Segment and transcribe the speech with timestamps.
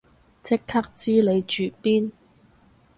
[0.41, 2.11] 即刻知你住邊